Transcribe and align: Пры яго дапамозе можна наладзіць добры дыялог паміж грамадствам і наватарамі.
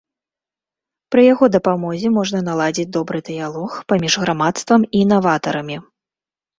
Пры 1.15 1.21
яго 1.33 1.45
дапамозе 1.57 2.07
можна 2.17 2.39
наладзіць 2.49 2.87
добры 2.97 3.23
дыялог 3.31 3.79
паміж 3.95 4.13
грамадствам 4.27 4.81
і 4.99 5.07
наватарамі. 5.15 5.83